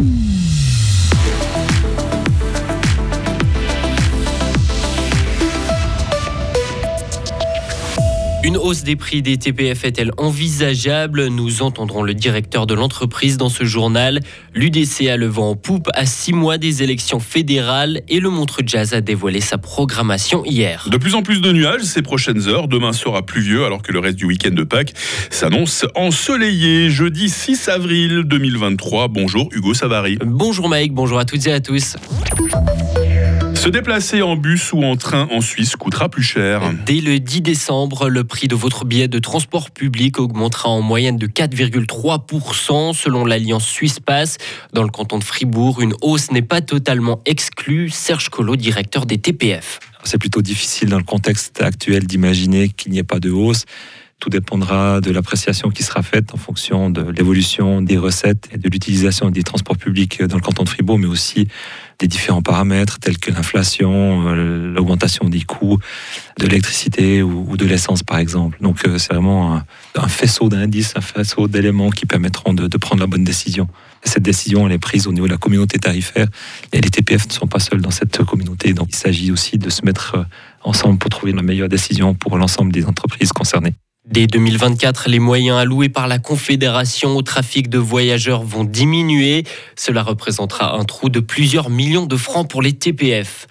[0.00, 0.29] Mm-hmm.
[8.50, 13.48] Une hausse des prix des TPF est-elle envisageable Nous entendrons le directeur de l'entreprise dans
[13.48, 14.18] ce journal.
[14.56, 18.62] L'UDC a le vent en poupe à six mois des élections fédérales et le Montre
[18.66, 20.88] Jazz a dévoilé sa programmation hier.
[20.90, 22.66] De plus en plus de nuages ces prochaines heures.
[22.66, 24.94] Demain sera pluvieux alors que le reste du week-end de Pâques
[25.30, 26.90] s'annonce ensoleillé.
[26.90, 29.06] Jeudi 6 avril 2023.
[29.06, 30.18] Bonjour Hugo Savary.
[30.26, 31.94] Bonjour Mike, bonjour à toutes et à tous.
[33.60, 36.62] Se déplacer en bus ou en train en Suisse coûtera plus cher.
[36.86, 41.18] Dès le 10 décembre, le prix de votre billet de transport public augmentera en moyenne
[41.18, 44.38] de 4,3% selon l'Alliance Suisse Pass.
[44.72, 47.90] Dans le canton de Fribourg, une hausse n'est pas totalement exclue.
[47.90, 49.78] Serge Collot, directeur des TPF.
[50.04, 53.66] C'est plutôt difficile dans le contexte actuel d'imaginer qu'il n'y ait pas de hausse.
[54.20, 58.68] Tout dépendra de l'appréciation qui sera faite en fonction de l'évolution des recettes et de
[58.68, 61.48] l'utilisation des transports publics dans le canton de Fribourg, mais aussi
[62.00, 65.78] des différents paramètres tels que l'inflation, euh, l'augmentation des coûts
[66.38, 68.58] de l'électricité ou, de l'essence, par exemple.
[68.60, 69.62] Donc euh, c'est vraiment
[69.94, 73.68] un, faisceau d'indices, un faisceau d'éléments qui permettront de, prendre la bonne décision.
[74.02, 76.26] cette décision, elle est prise au niveau de la communauté tarifaire
[76.72, 78.72] et les TPF ne sont pas seuls dans cette communauté.
[78.74, 80.24] Donc il s'agit aussi de se mettre euh,
[80.62, 83.74] ensemble pour trouver la meilleure décision pour l'ensemble des entreprises concernées.
[84.06, 89.44] Dès 2024, les moyens alloués par la Confédération au trafic de voyageurs vont diminuer.
[89.76, 93.46] Cela représentera un trou de plusieurs millions de francs pour les TPF.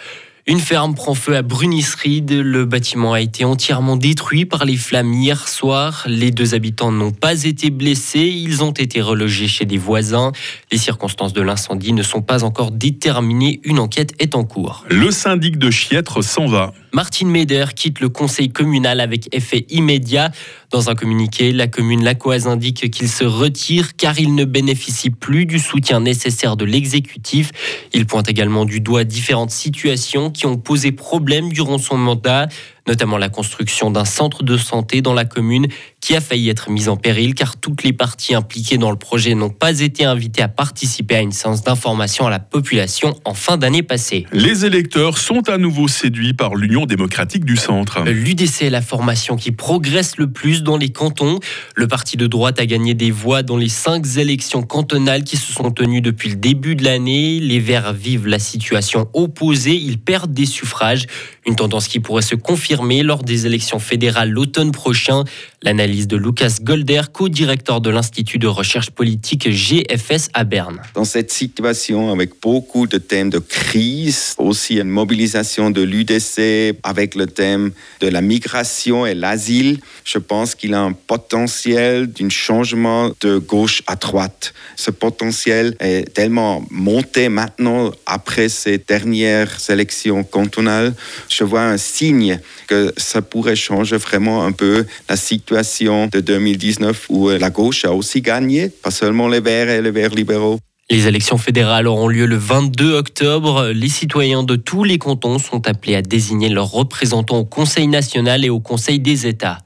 [0.48, 2.32] Une ferme prend feu à Brunisried.
[2.32, 6.04] Le bâtiment a été entièrement détruit par les flammes hier soir.
[6.08, 8.34] Les deux habitants n'ont pas été blessés.
[8.36, 10.32] Ils ont été relogés chez des voisins.
[10.72, 13.62] Les circonstances de l'incendie ne sont pas encore déterminées.
[13.64, 14.86] Une enquête est en cours.
[14.90, 16.74] Le syndic de Chiètre s'en va.
[16.92, 20.32] Martine Meder quitte le conseil communal avec effet immédiat.
[20.72, 25.46] Dans un communiqué, la commune lacoise indique qu'il se retire car il ne bénéficie plus
[25.46, 27.52] du soutien nécessaire de l'exécutif.
[27.94, 32.48] Il pointe également du doigt différentes situations qui ont posé problème durant son mandat
[32.88, 35.68] notamment la construction d'un centre de santé dans la commune
[36.02, 39.36] qui a failli être mise en péril car toutes les parties impliquées dans le projet
[39.36, 43.58] n'ont pas été invitées à participer à une séance d'information à la population en fin
[43.58, 44.26] d'année passée.
[44.32, 48.04] Les électeurs sont à nouveau séduits par l'Union démocratique du centre.
[48.06, 51.40] L'UDC est la formation qui progresse le plus dans les cantons.
[51.76, 55.52] Le parti de droite a gagné des voix dans les cinq élections cantonales qui se
[55.52, 57.40] sont tenues depuis le début de l'année.
[57.40, 61.06] Les Verts vivent la situation opposée, ils perdent des suffrages,
[61.46, 62.69] une tendance qui pourrait se confirmer
[63.04, 65.24] lors des élections fédérales l'automne prochain.
[65.62, 70.82] L'analyse de Lucas Golder, co-directeur de l'Institut de recherche politique GFS à Berne.
[70.94, 77.14] Dans cette situation, avec beaucoup de thèmes de crise, aussi une mobilisation de l'UDC avec
[77.16, 83.12] le thème de la migration et l'asile, je pense qu'il a un potentiel d'un changement
[83.20, 84.54] de gauche à droite.
[84.78, 90.94] Ce potentiel est tellement monté maintenant après ces dernières élections cantonales.
[91.28, 97.08] Je vois un signe que ça pourrait changer vraiment un peu la situation de 2019
[97.10, 100.60] où la gauche a aussi gagné, pas seulement les Verts et les Verts libéraux.
[100.92, 103.70] Les élections fédérales auront lieu le 22 octobre.
[103.74, 108.44] Les citoyens de tous les cantons sont appelés à désigner leurs représentants au Conseil national
[108.44, 109.60] et au Conseil des États.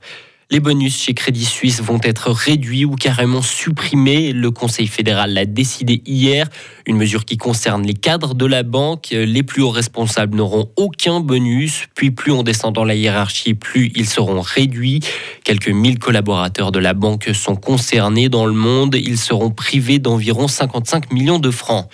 [0.53, 4.34] Les bonus chez Crédit Suisse vont être réduits ou carrément supprimés.
[4.34, 6.47] Le Conseil fédéral l'a décidé hier.
[6.86, 9.08] Une mesure qui concerne les cadres de la banque.
[9.09, 11.88] Les plus hauts responsables n'auront aucun bonus.
[11.96, 15.00] Puis plus on descend dans la hiérarchie, plus ils seront réduits.
[15.44, 18.94] Quelques 1000 collaborateurs de la banque sont concernés dans le monde.
[18.94, 21.90] Ils seront privés d'environ 55 millions de francs.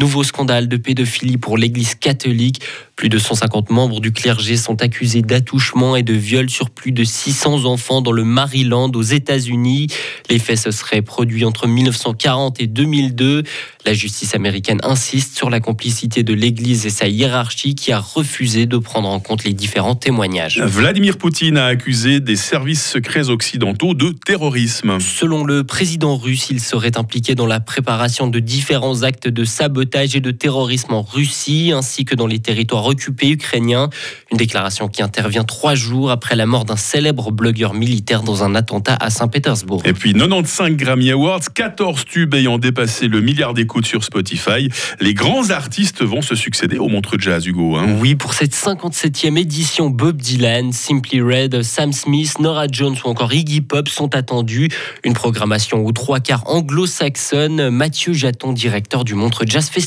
[0.00, 2.62] Nouveau scandale de pédophilie pour l'Église catholique.
[2.96, 7.04] Plus de 150 membres du clergé sont accusés d'attouchement et de viol sur plus de
[7.04, 9.88] 600 enfants dans le Maryland aux États-Unis.
[10.30, 13.42] Les faits se seraient produits entre 1940 et 2002.
[13.84, 18.64] La justice américaine insiste sur la complicité de l'Église et sa hiérarchie qui a refusé
[18.64, 20.60] de prendre en compte les différents témoignages.
[20.60, 24.98] Vladimir Poutine a accusé des services secrets occidentaux de terrorisme.
[25.00, 29.89] Selon le président russe, il serait impliqué dans la préparation de différents actes de sabotage
[29.94, 33.90] et de terrorisme en Russie ainsi que dans les territoires occupé ukrainien.
[34.30, 38.54] Une déclaration qui intervient trois jours après la mort d'un célèbre blogueur militaire dans un
[38.54, 39.82] attentat à Saint-Pétersbourg.
[39.84, 44.68] Et puis 95 Grammy Awards, 14 tubes ayant dépassé le milliard d'écoutes sur Spotify.
[45.00, 47.76] Les grands artistes vont se succéder au Montreux Jazz, Hugo.
[47.76, 47.96] Hein.
[47.98, 53.32] Oui, pour cette 57e édition, Bob Dylan, Simply Red, Sam Smith, Nora Jones ou encore
[53.32, 54.68] Iggy Pop sont attendus.
[55.04, 57.70] Une programmation aux trois quarts anglo-saxonne.
[57.70, 59.79] Mathieu Jaton, directeur du Montreux Jazz Festival.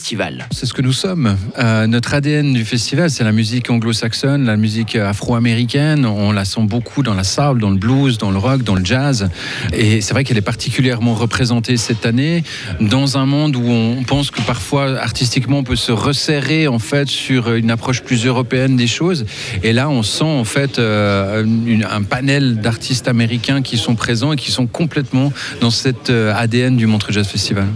[0.52, 1.38] C'est ce que nous sommes.
[1.60, 6.06] Euh, notre ADN du festival, c'est la musique anglo-saxonne, la musique afro-américaine.
[6.06, 8.84] On la sent beaucoup dans la soul, dans le blues, dans le rock, dans le
[8.84, 9.30] jazz.
[9.72, 12.44] Et c'est vrai qu'elle est particulièrement représentée cette année
[12.82, 17.08] dans un monde où on pense que parfois artistiquement on peut se resserrer en fait
[17.08, 19.26] sur une approche plus européenne des choses.
[19.62, 21.46] Et là, on sent en fait euh,
[21.90, 25.32] un panel d'artistes américains qui sont présents et qui sont complètement
[25.62, 27.68] dans cet euh, ADN du Montreux Jazz Festival.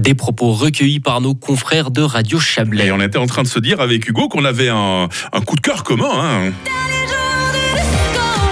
[0.00, 2.86] Des propos recueillis par nos confrères de Radio Chablais.
[2.86, 5.56] Et on était en train de se dire avec Hugo qu'on avait un, un coup
[5.56, 6.08] de cœur commun.
[6.10, 6.52] hein.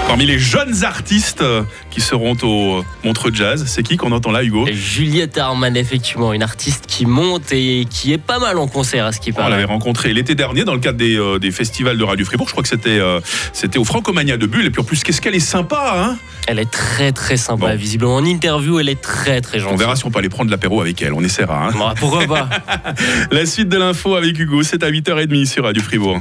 [0.09, 1.61] Parmi les jeunes artistes euh,
[1.91, 4.65] qui seront au Montreux Jazz, c'est qui qu'on entend là, Hugo?
[4.71, 9.11] Juliette Arman, effectivement, une artiste qui monte et qui est pas mal en concert à
[9.11, 9.65] ce qui On l'avait paraît.
[9.65, 12.47] rencontré l'été dernier dans le cadre des, euh, des festivals de Radio Fribourg.
[12.47, 13.19] Je crois que c'était euh,
[13.53, 14.65] c'était au Francomania de Bulle.
[14.65, 16.17] Et puis en plus, qu'est-ce qu'elle est sympa hein?
[16.47, 17.75] Elle est très très sympa, Bon.
[17.77, 18.15] visiblement.
[18.15, 19.75] En interview, elle est très très gentille.
[19.75, 21.13] On verra si on peut aller prendre l'apéro avec elle.
[21.13, 21.67] On essaiera.
[21.67, 21.71] hein.
[21.77, 22.49] Bon, pourquoi pas
[23.31, 26.17] La suite de l'info avec Hugo, c'est à 8h30 sur Radio Fribourg.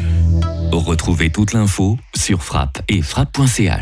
[0.70, 3.72] Retrouvez toute l'info sur frappe et frappe.ch.